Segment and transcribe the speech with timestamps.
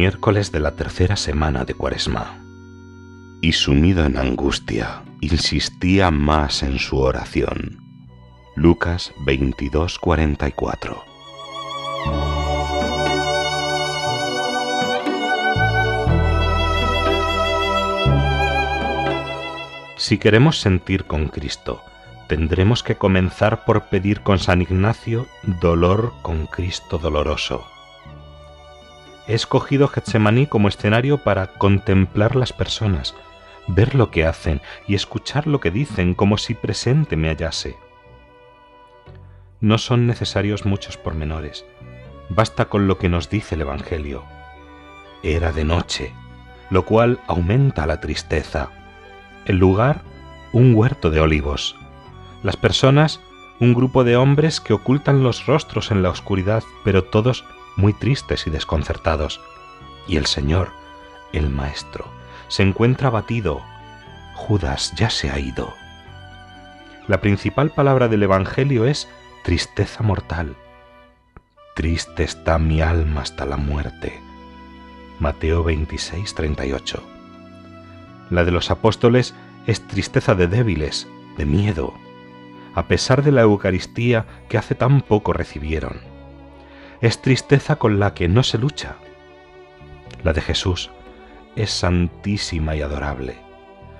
[0.00, 2.42] Miércoles de la tercera semana de Cuaresma.
[3.42, 7.82] Y sumido en angustia, insistía más en su oración.
[8.56, 11.04] Lucas 22:44
[19.98, 21.82] Si queremos sentir con Cristo,
[22.26, 27.66] tendremos que comenzar por pedir con San Ignacio dolor con Cristo doloroso
[29.30, 33.14] he escogido Getsemaní como escenario para contemplar las personas,
[33.68, 37.76] ver lo que hacen y escuchar lo que dicen como si presente me hallase.
[39.60, 41.64] No son necesarios muchos pormenores,
[42.28, 44.24] basta con lo que nos dice el Evangelio.
[45.22, 46.12] Era de noche,
[46.68, 48.70] lo cual aumenta la tristeza.
[49.44, 50.02] El lugar,
[50.52, 51.76] un huerto de olivos.
[52.42, 53.20] Las personas,
[53.60, 57.44] un grupo de hombres que ocultan los rostros en la oscuridad, pero todos
[57.76, 59.40] muy tristes y desconcertados.
[60.06, 60.70] Y el Señor,
[61.32, 62.06] el Maestro,
[62.48, 63.62] se encuentra abatido.
[64.34, 65.74] Judas ya se ha ido.
[67.06, 69.08] La principal palabra del Evangelio es
[69.44, 70.56] tristeza mortal.
[71.74, 74.20] Triste está mi alma hasta la muerte.
[75.18, 77.02] Mateo 26, 38.
[78.30, 79.34] La de los apóstoles
[79.66, 81.94] es tristeza de débiles, de miedo,
[82.74, 86.09] a pesar de la Eucaristía que hace tan poco recibieron
[87.00, 88.96] es tristeza con la que no se lucha.
[90.22, 90.90] La de Jesús
[91.56, 93.38] es santísima y adorable.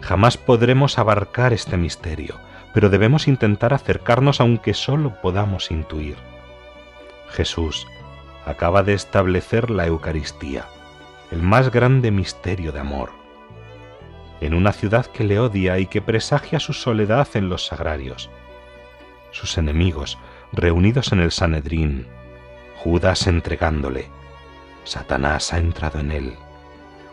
[0.00, 2.38] Jamás podremos abarcar este misterio,
[2.72, 6.16] pero debemos intentar acercarnos aunque solo podamos intuir.
[7.30, 7.86] Jesús
[8.46, 10.66] acaba de establecer la Eucaristía,
[11.30, 13.10] el más grande misterio de amor.
[14.40, 18.30] En una ciudad que le odia y que presagia su soledad en los sagrarios.
[19.30, 20.18] Sus enemigos,
[20.52, 22.06] reunidos en el Sanedrín,
[22.84, 24.10] Judas entregándole.
[24.84, 26.34] Satanás ha entrado en él,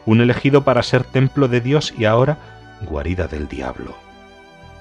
[0.05, 2.37] un elegido para ser templo de Dios y ahora
[2.81, 3.95] guarida del diablo.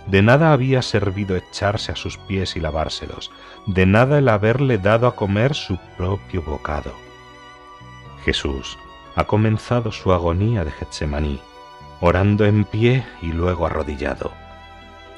[0.09, 3.31] De nada había servido echarse a sus pies y lavárselos,
[3.67, 6.93] de nada el haberle dado a comer su propio bocado.
[8.25, 8.77] Jesús
[9.15, 11.41] ha comenzado su agonía de Getsemaní,
[12.01, 14.33] orando en pie y luego arrodillado.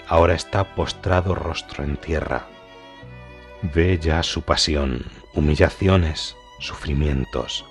[0.07, 2.52] Ahora está postrado rostro en tierra.
[3.63, 7.65] Ve ya su pasión, humillaciones, sufrimientos,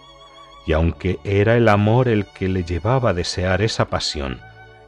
[0.66, 4.40] y aunque era el amor el que le llevaba a desear esa pasión,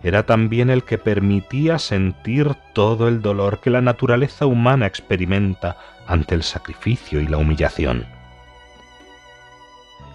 [0.02, 5.78] era también el que permitía sentir todo el dolor que la naturaleza humana experimenta
[6.08, 8.06] ante el sacrificio y la humillación.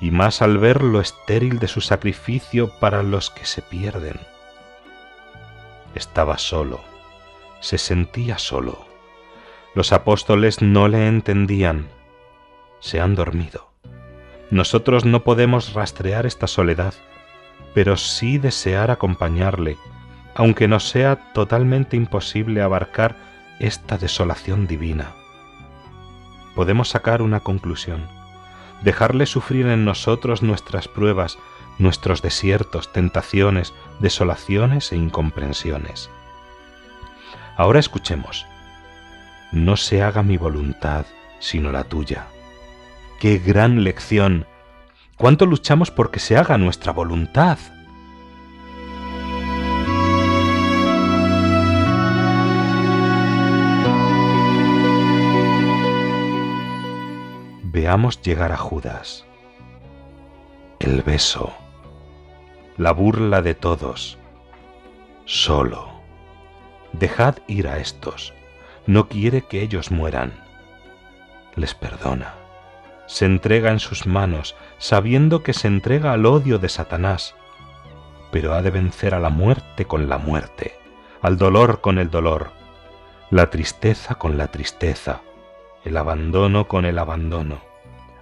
[0.00, 4.18] Y más al ver lo estéril de su sacrificio para los que se pierden.
[5.94, 6.80] Estaba solo,
[7.60, 8.87] se sentía solo.
[9.74, 11.88] Los apóstoles no le entendían,
[12.80, 13.70] se han dormido.
[14.50, 16.94] Nosotros no podemos rastrear esta soledad,
[17.74, 19.76] pero sí desear acompañarle,
[20.34, 23.16] aunque nos sea totalmente imposible abarcar
[23.60, 25.12] esta desolación divina.
[26.54, 28.08] Podemos sacar una conclusión,
[28.82, 31.38] dejarle sufrir en nosotros nuestras pruebas,
[31.78, 36.10] nuestros desiertos, tentaciones, desolaciones e incomprensiones.
[37.56, 38.46] Ahora escuchemos.
[39.52, 41.06] No se haga mi voluntad,
[41.38, 42.26] sino la tuya.
[43.18, 44.46] Qué gran lección.
[45.16, 47.58] ¿Cuánto luchamos porque se haga nuestra voluntad?
[57.62, 59.24] Veamos llegar a Judas.
[60.78, 61.54] El beso.
[62.76, 64.18] La burla de todos.
[65.24, 65.88] Solo.
[66.92, 68.34] Dejad ir a estos.
[68.88, 70.32] No quiere que ellos mueran.
[71.56, 72.36] Les perdona.
[73.06, 77.34] Se entrega en sus manos, sabiendo que se entrega al odio de Satanás,
[78.32, 80.78] pero ha de vencer a la muerte con la muerte,
[81.20, 82.52] al dolor con el dolor,
[83.30, 85.20] la tristeza con la tristeza,
[85.84, 87.60] el abandono con el abandono,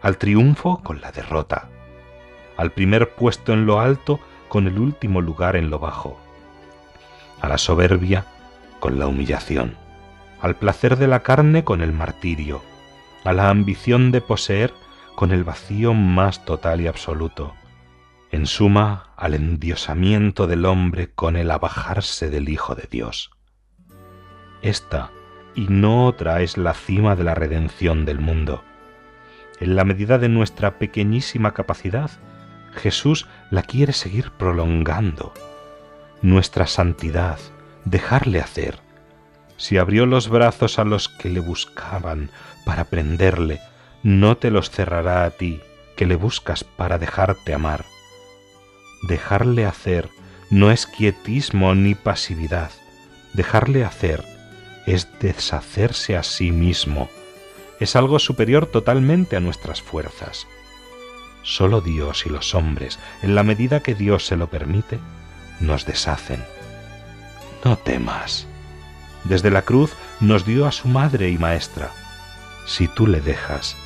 [0.02, 1.68] al triunfo con la derrota,
[2.56, 4.18] al primer puesto en lo alto
[4.48, 6.18] con el último lugar en lo bajo,
[7.40, 8.26] a la soberbia
[8.80, 9.85] con la humillación,
[10.40, 12.62] al placer de la carne con el martirio,
[13.24, 14.72] a la ambición de poseer
[15.14, 17.54] con el vacío más total y absoluto,
[18.30, 23.30] en suma al endiosamiento del hombre con el abajarse del Hijo de Dios.
[24.62, 25.10] Esta
[25.54, 28.62] y no otra es la cima de la redención del mundo.
[29.58, 32.10] En la medida de nuestra pequeñísima capacidad,
[32.74, 35.32] Jesús la quiere seguir prolongando.
[36.20, 37.38] Nuestra santidad,
[37.86, 38.80] dejarle hacer.
[39.56, 42.30] Si abrió los brazos a los que le buscaban
[42.64, 43.60] para prenderle,
[44.02, 45.60] no te los cerrará a ti,
[45.96, 47.84] que le buscas para dejarte amar.
[49.02, 50.10] Dejarle hacer
[50.50, 52.70] no es quietismo ni pasividad.
[53.32, 54.24] Dejarle hacer
[54.86, 57.08] es deshacerse a sí mismo.
[57.80, 60.46] Es algo superior totalmente a nuestras fuerzas.
[61.42, 64.98] Solo Dios y los hombres, en la medida que Dios se lo permite,
[65.60, 66.44] nos deshacen.
[67.64, 68.46] No temas.
[69.28, 71.90] Desde la cruz nos dio a su madre y maestra.
[72.66, 73.76] Si tú le dejas,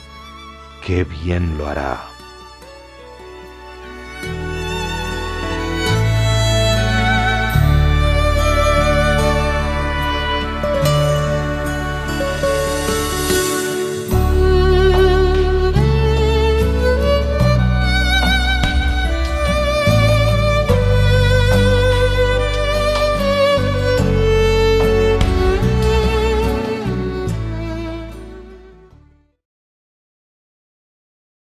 [0.85, 2.10] qué bien lo hará.